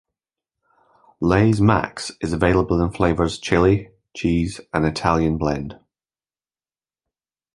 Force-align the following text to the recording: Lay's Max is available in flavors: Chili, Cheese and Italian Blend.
Lay's 1.19 1.61
Max 1.61 2.11
is 2.21 2.33
available 2.33 2.81
in 2.83 2.91
flavors: 2.91 3.37
Chili, 3.37 3.91
Cheese 4.17 4.59
and 4.73 4.83
Italian 4.83 5.37
Blend. 5.37 5.77